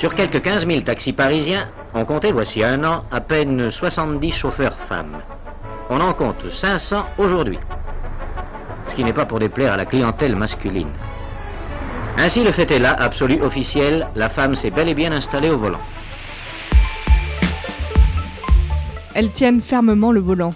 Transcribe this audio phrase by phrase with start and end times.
[0.00, 4.78] Sur quelques 15 000 taxis parisiens, on comptait voici un an à peine 70 chauffeurs
[4.88, 5.18] femmes.
[5.90, 7.58] On en compte 500 aujourd'hui.
[8.88, 10.88] Ce qui n'est pas pour déplaire à la clientèle masculine.
[12.16, 15.58] Ainsi, le fait est là, absolu, officiel, la femme s'est bel et bien installée au
[15.58, 15.80] volant.
[19.14, 20.54] Elles tiennent fermement le volant.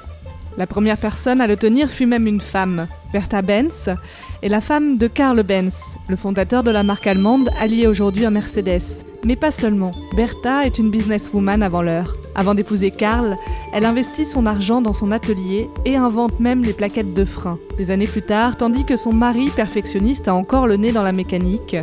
[0.57, 3.95] La première personne à le tenir fut même une femme, Bertha Benz,
[4.41, 8.31] et la femme de Karl Benz, le fondateur de la marque allemande alliée aujourd'hui à
[8.31, 9.05] Mercedes.
[9.25, 9.93] Mais pas seulement.
[10.15, 12.15] Bertha est une businesswoman avant l'heure.
[12.35, 13.39] Avant d'épouser Karl,
[13.73, 17.59] elle investit son argent dans son atelier et invente même les plaquettes de frein.
[17.79, 21.13] Des années plus tard, tandis que son mari perfectionniste a encore le nez dans la
[21.13, 21.77] mécanique,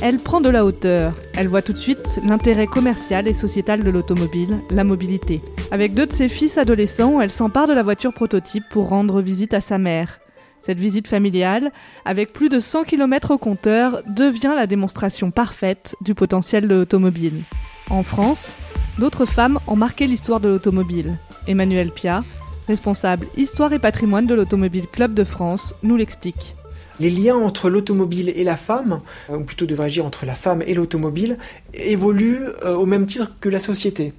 [0.00, 1.12] elle prend de la hauteur.
[1.36, 5.42] Elle voit tout de suite l'intérêt commercial et sociétal de l'automobile, la mobilité.
[5.70, 9.52] Avec deux de ses fils adolescents, elle s'empare de la voiture prototype pour rendre visite
[9.52, 10.20] à sa mère.
[10.68, 11.72] Cette visite familiale,
[12.04, 17.44] avec plus de 100 km au compteur, devient la démonstration parfaite du potentiel de l'automobile.
[17.88, 18.54] En France,
[18.98, 21.16] d'autres femmes ont marqué l'histoire de l'automobile.
[21.46, 22.22] Emmanuel Pia,
[22.66, 26.54] responsable Histoire et patrimoine de l'Automobile Club de France, nous l'explique.
[27.00, 29.00] Les liens entre l'automobile et la femme,
[29.30, 31.38] ou plutôt devrais-je dire entre la femme et l'automobile,
[31.72, 34.12] évoluent euh, au même titre que la société.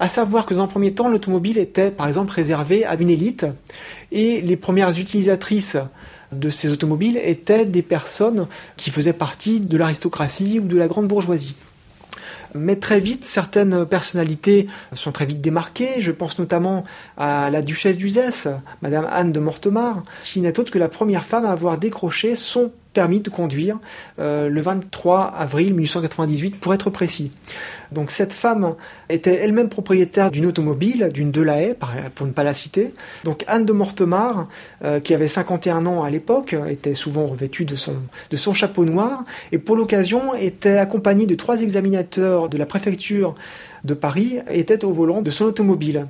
[0.00, 3.44] À savoir que dans un premier temps, l'automobile était par exemple réservée à une élite
[4.10, 5.76] et les premières utilisatrices
[6.32, 8.46] de ces automobiles étaient des personnes
[8.78, 11.54] qui faisaient partie de l'aristocratie ou de la grande bourgeoisie.
[12.54, 16.00] Mais très vite, certaines personnalités sont très vite démarquées.
[16.00, 16.84] Je pense notamment
[17.18, 18.48] à la duchesse d'Uzès,
[18.80, 22.72] Madame Anne de Mortemar, qui n'est autre que la première femme à avoir décroché son
[22.92, 23.78] permis de conduire
[24.18, 27.32] euh, le 23 avril 1898 pour être précis.
[27.92, 28.74] Donc cette femme
[29.08, 31.74] était elle-même propriétaire d'une automobile, d'une Delahaye
[32.14, 32.92] pour ne pas la citer.
[33.24, 34.48] Donc Anne de Mortemar,
[34.84, 37.76] euh, qui avait 51 ans à l'époque, était souvent revêtue de
[38.30, 43.34] de son chapeau noir et pour l'occasion était accompagnée de trois examinateurs de la préfecture
[43.84, 46.06] de Paris était au volant de son automobile.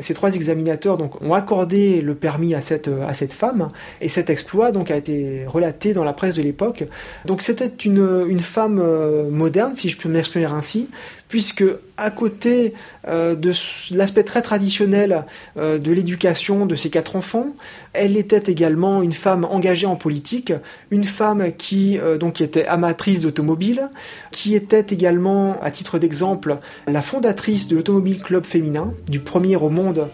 [0.00, 4.30] Ces trois examinateurs donc, ont accordé le permis à cette, à cette femme et cet
[4.30, 6.84] exploit donc, a été relaté dans la presse de l'époque.
[7.24, 10.88] Donc c'était une, une femme euh, moderne, si je peux m'exprimer ainsi,
[11.34, 11.64] puisque
[11.96, 12.74] à côté
[13.08, 13.50] euh, de
[13.90, 15.24] l'aspect très traditionnel
[15.56, 17.56] euh, de l'éducation de ses quatre enfants,
[17.92, 20.52] elle était également une femme engagée en politique,
[20.92, 23.88] une femme qui euh, donc était amatrice d'automobile,
[24.30, 29.70] qui était également, à titre d'exemple, la fondatrice de l'Automobile Club féminin, du premier au
[29.70, 30.06] monde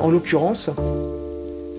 [0.00, 0.70] en l'occurrence.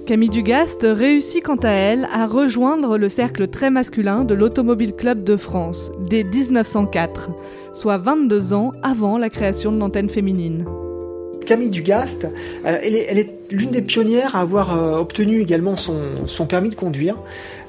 [0.06, 5.24] Camille Dugast réussit quant à elle à rejoindre le cercle très masculin de l'Automobile Club
[5.24, 7.30] de France dès 1904,
[7.74, 10.66] soit 22 ans avant la création de l'antenne féminine.
[11.46, 12.26] Camille Dugast,
[12.66, 17.18] euh, elle est, l'une des pionnières à avoir euh, obtenu également son, permis de conduire,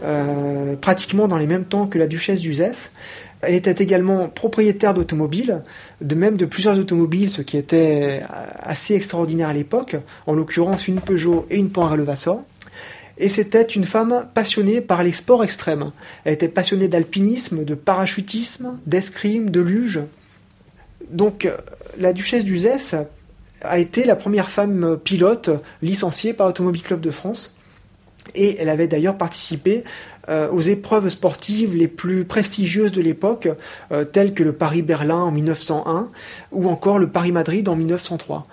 [0.05, 2.93] euh, pratiquement dans les mêmes temps que la duchesse d'Uzès.
[3.41, 5.63] Elle était également propriétaire d'automobiles,
[6.01, 8.21] de même de plusieurs automobiles, ce qui était
[8.61, 9.97] assez extraordinaire à l'époque,
[10.29, 12.45] en l'occurrence une Peugeot et une Levassor.
[13.19, 15.93] Et c'était une femme passionnée par les sports extrêmes.
[16.25, 20.01] Elle était passionnée d'alpinisme, de parachutisme, d'escrime, de luge.
[21.11, 21.49] Donc
[21.99, 22.95] la duchesse d'Uzès
[23.63, 25.51] a été la première femme pilote
[25.83, 27.57] licenciée par l'Automobile Club de France.
[28.35, 29.85] Et elle avait d'ailleurs participé
[30.29, 33.49] euh, aux épreuves sportives les plus prestigieuses de l'époque,
[33.91, 36.09] euh, telles que le Paris-Berlin en 1901
[36.53, 38.45] ou encore le Paris-Madrid en 1903.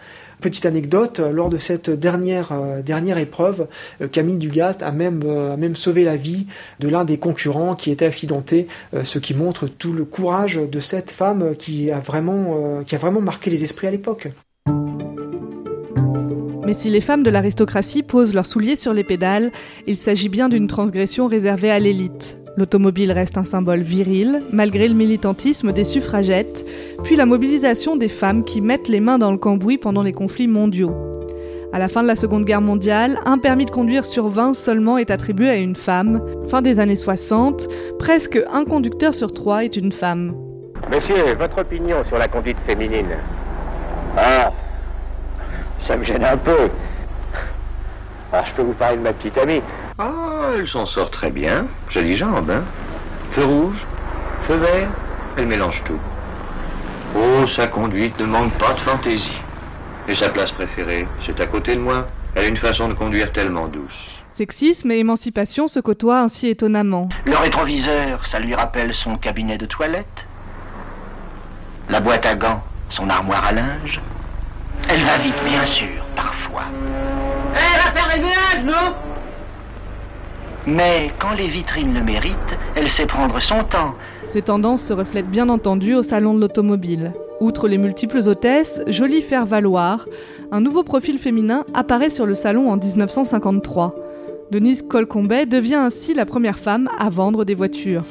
[0.42, 3.68] Petite anecdote, lors de cette dernière, euh, épreuve,
[4.12, 6.48] Camille Dugast a même, a même sauvé la vie
[6.80, 8.68] de l'un des concurrents qui était accidenté,
[9.04, 13.22] ce qui montre tout le courage de cette femme qui a vraiment, qui a vraiment
[13.22, 14.30] marqué les esprits à l'époque.
[16.70, 19.52] Mais si les femmes de l'aristocratie posent leurs souliers sur les pédales,
[19.88, 22.39] il s'agit bien d'une transgression réservée à l'élite.
[22.60, 26.66] L'automobile reste un symbole viril, malgré le militantisme des suffragettes,
[27.06, 30.50] puis la mobilisation des femmes qui mettent les mains dans le cambouis pendant les conflits
[30.50, 30.94] mondiaux.
[31.72, 34.98] À la fin de la Seconde Guerre mondiale, un permis de conduire sur 20 seulement
[34.98, 36.22] est attribué à une femme.
[36.50, 40.36] Fin des années 60, presque un conducteur sur trois est une femme.
[40.92, 43.16] Monsieur, votre opinion sur la conduite féminine
[44.18, 44.52] Ah,
[45.88, 46.68] ça me gêne un peu.
[48.34, 49.62] Alors, je peux vous parler de ma petite amie.
[50.02, 51.68] Ah, elle s'en sort très bien.
[51.90, 52.64] Jolie jambe, hein
[53.32, 53.86] Feu rouge,
[54.48, 54.88] feu vert,
[55.36, 56.00] elle mélange tout.
[57.18, 59.42] Oh, sa conduite ne manque pas de fantaisie.
[60.08, 62.08] Et sa place préférée, c'est à côté de moi.
[62.34, 63.92] Elle a une façon de conduire tellement douce.
[64.30, 67.10] Sexisme et émancipation se côtoient ainsi étonnamment.
[67.26, 70.26] Le rétroviseur, ça lui rappelle son cabinet de toilette.
[71.90, 74.00] La boîte à gants, son armoire à linge.
[74.88, 76.68] Elle va vite, bien sûr, parfois.
[77.54, 79.09] Elle va faire les nuages, non?
[80.70, 82.36] Mais quand les vitrines le méritent,
[82.76, 83.96] elle sait prendre son temps.
[84.24, 87.12] Ces tendances se reflètent bien entendu au salon de l'automobile.
[87.40, 90.06] Outre les multiples hôtesses, jolies faire valoir,
[90.52, 93.96] un nouveau profil féminin apparaît sur le salon en 1953.
[94.52, 98.04] Denise Colcombet devient ainsi la première femme à vendre des voitures.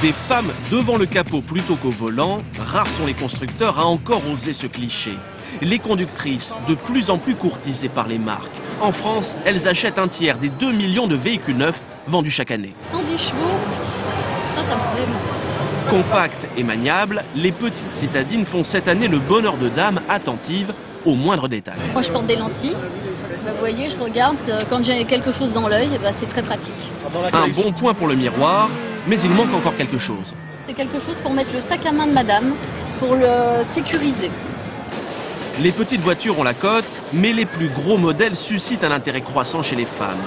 [0.00, 4.54] Des femmes devant le capot plutôt qu'au volant, rares sont les constructeurs à encore oser
[4.54, 5.12] ce cliché.
[5.60, 8.63] Les conductrices, de plus en plus courtisées par les marques.
[8.80, 12.74] En France, elles achètent un tiers des 2 millions de véhicules neufs vendus chaque année.
[12.92, 13.38] 110 chevaux,
[13.74, 13.82] ça,
[14.56, 15.12] ça me plaît.
[15.90, 20.72] Compactes et maniables, les petites citadines font cette année le bonheur de dames attentives
[21.04, 21.78] aux moindres détails.
[21.92, 22.76] Moi, je porte des lentilles.
[23.44, 24.36] Bah, vous voyez, je regarde.
[24.48, 26.72] euh, Quand j'ai quelque chose dans l'œil, bah, c'est très pratique.
[27.32, 28.70] Un bon point pour le miroir,
[29.06, 30.34] mais il manque encore quelque chose.
[30.66, 32.54] C'est quelque chose pour mettre le sac à main de madame,
[32.98, 34.30] pour le sécuriser.
[35.60, 39.62] Les petites voitures ont la cote, mais les plus gros modèles suscitent un intérêt croissant
[39.62, 40.22] chez les femmes.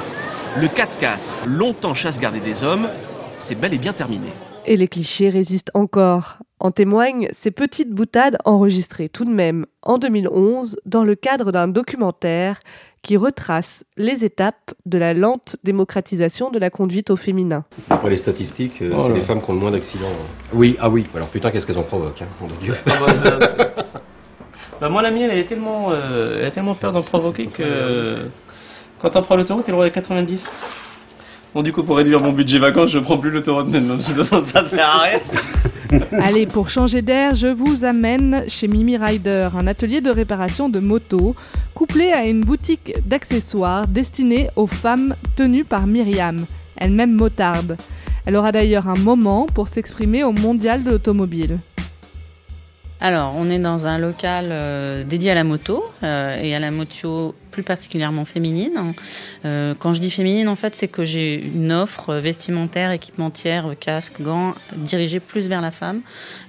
[0.58, 2.88] Le 4x4, longtemps chasse gardée des hommes,
[3.46, 4.28] c'est bel et bien terminé.
[4.66, 6.38] Et les clichés résistent encore.
[6.62, 11.68] En témoignent ces petites boutades enregistrées tout de même en 2011 dans le cadre d'un
[11.68, 12.60] documentaire
[13.04, 17.64] qui retrace les étapes de la lente démocratisation de la conduite au féminin.
[17.90, 20.08] Après les statistiques, euh, Oh c'est les femmes qui ont le moins d'accidents.
[20.54, 21.06] Oui, ah oui.
[21.14, 22.76] Alors putain, qu'est-ce qu'elles en provoquent, hein, de Dieu.
[24.78, 27.48] Ah bah, moi la mienne elle est tellement euh, elle a tellement peur d'en provoquer
[27.48, 28.30] que
[29.02, 30.40] quand on prend l'autoroute elle roule à 90.
[31.56, 34.70] Bon du coup pour réduire mon budget vacances je prends plus l'autoroute toute façon, ça
[34.70, 35.20] sert à rien.
[36.22, 40.80] Allez, pour changer d'air, je vous amène chez Mimi Rider, un atelier de réparation de
[40.80, 41.36] motos,
[41.74, 46.46] couplé à une boutique d'accessoires destinée aux femmes tenues par Myriam,
[46.76, 47.78] elle-même motarde.
[48.28, 51.60] Elle aura d'ailleurs un moment pour s'exprimer au mondial de l'automobile.
[53.00, 56.72] Alors, on est dans un local euh, dédié à la moto euh, et à la
[56.72, 58.94] moto plus particulièrement féminine.
[59.46, 64.20] Euh, quand je dis féminine, en fait, c'est que j'ai une offre vestimentaire, équipementière, casque,
[64.20, 66.02] gants, dirigée plus vers la femme,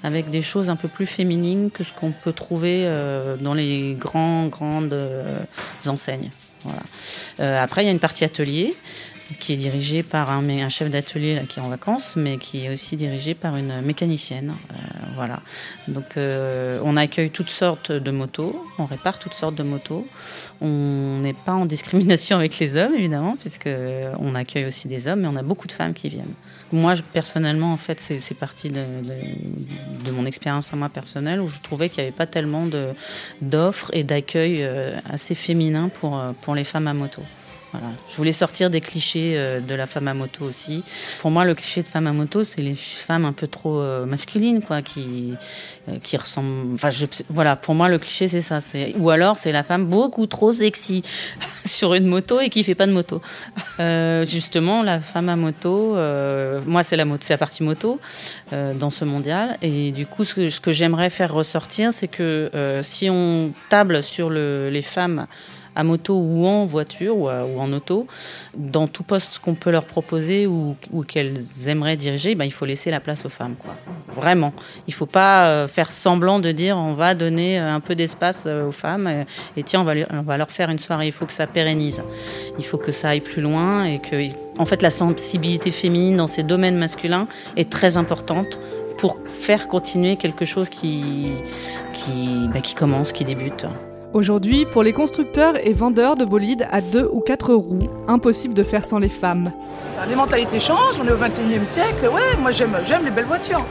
[0.03, 2.85] avec des choses un peu plus féminines que ce qu'on peut trouver
[3.41, 4.95] dans les grands, grandes
[5.87, 6.31] enseignes.
[7.39, 8.75] Après, il y a une partie atelier
[9.39, 12.97] qui est dirigée par un, chef d'atelier qui est en vacances, mais qui est aussi
[12.97, 14.53] dirigé par une mécanicienne.
[15.89, 20.07] Donc, euh, on accueille toutes sortes de motos, on répare toutes sortes de motos.
[20.61, 23.69] On n'est pas en discrimination avec les hommes, évidemment, puisque
[24.19, 26.35] on accueille aussi des hommes, mais on a beaucoup de femmes qui viennent.
[26.73, 28.83] Moi, personnellement, en fait, c'est parti de,
[30.13, 32.67] mon expérience à moi personnelle, où je trouvais qu'il n'y avait pas tellement
[33.41, 37.23] d'offres et d'accueil euh, assez féminin euh, pour les femmes à moto.
[38.11, 40.83] Je voulais sortir des clichés euh, de la femme à moto aussi.
[41.21, 44.07] Pour moi, le cliché de femme à moto, c'est les femmes un peu trop euh,
[44.07, 45.35] masculines, quoi, qui,
[45.89, 46.75] euh, qui ressemblent.
[46.75, 46.89] Enfin,
[47.29, 47.57] voilà.
[47.57, 48.61] Pour moi, le cliché, c'est ça.
[48.97, 51.03] Ou alors c'est la femme beaucoup trop sexy
[51.65, 53.21] sur une moto et qui fait pas de moto.
[53.79, 55.95] Justement, la femme à moto,
[56.67, 58.01] moi, c'est la c'est la partie moto
[58.53, 59.57] dans ce mondial.
[59.63, 64.71] Et du coup, ce que, j'aimerais faire ressortir, c'est que si on table sur le,
[64.71, 65.27] les femmes
[65.79, 68.09] à moto ou en voiture ou, en auto,
[68.57, 70.75] dans tout poste qu'on peut leur proposer ou,
[71.07, 71.39] qu'elles
[71.69, 73.55] aimeraient diriger, ben, il faut laisser la place aux femmes.
[74.09, 74.53] Vraiment.
[74.89, 77.95] Il ne faut pas euh, faire semblant de dire on va donner euh, un peu
[77.95, 79.25] d'espace euh, aux femmes
[79.57, 81.07] et tiens, on va, leur faire une soirée.
[81.07, 82.03] Il faut que ça pérennise.
[82.59, 86.27] Il faut que ça aille plus loin et que, en fait, la sensibilité féminine dans
[86.27, 88.59] ces domaines masculins est très importante
[88.97, 91.29] pour faire continuer quelque chose qui,
[91.93, 93.65] qui, ben, qui commence, qui débute.
[94.15, 98.63] Aujourd'hui, pour les constructeurs et vendeurs de bolides à deux ou quatre roues, impossible de
[98.63, 99.53] faire sans les femmes.
[100.09, 102.09] Les mentalités changent, on est au 21e siècle.
[102.15, 103.67] Ouais, moi j'aime, j'aime les belles voitures.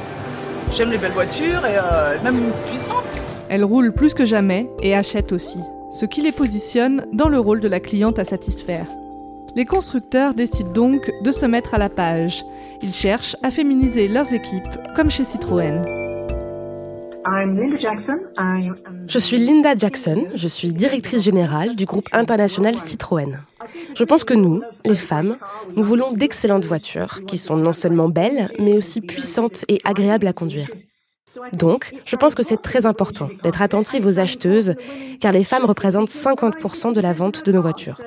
[0.76, 3.24] J'aime les belles voitures et euh, même puissantes.
[3.50, 5.60] Elles roulent plus que jamais et achètent aussi,
[5.92, 8.86] ce qui les positionne dans le rôle de la cliente à satisfaire.
[9.56, 12.46] Les constructeurs décident donc de se mettre à la page.
[12.84, 16.07] Ils cherchent à féminiser leurs équipes, comme chez Citroën.
[19.08, 23.40] Je suis Linda Jackson, je suis directrice générale du groupe international Citroën.
[23.96, 25.38] Je pense que nous, les femmes,
[25.76, 30.34] nous voulons d'excellentes voitures qui sont non seulement belles, mais aussi puissantes et agréables à
[30.34, 30.70] conduire.
[31.54, 34.76] Donc, je pense que c'est très important d'être attentive aux acheteuses,
[35.20, 38.02] car les femmes représentent 50% de la vente de nos voitures.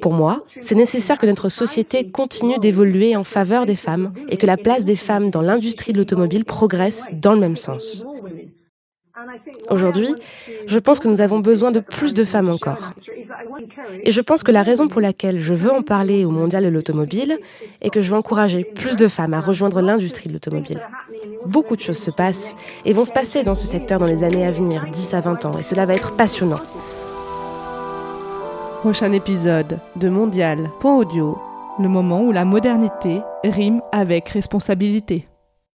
[0.00, 4.46] Pour moi, c'est nécessaire que notre société continue d'évoluer en faveur des femmes et que
[4.46, 8.04] la place des femmes dans l'industrie de l'automobile progresse dans le même sens.
[9.70, 10.14] Aujourd'hui,
[10.66, 12.92] je pense que nous avons besoin de plus de femmes encore.
[14.02, 16.68] Et je pense que la raison pour laquelle je veux en parler au Mondial de
[16.68, 17.38] l'automobile
[17.80, 20.80] est que je veux encourager plus de femmes à rejoindre l'industrie de l'automobile.
[21.46, 24.46] Beaucoup de choses se passent et vont se passer dans ce secteur dans les années
[24.46, 26.60] à venir, 10 à 20 ans, et cela va être passionnant.
[28.80, 30.70] Prochain épisode de Mondial.
[30.80, 31.38] Point audio.
[31.78, 35.26] le moment où la modernité rime avec responsabilité.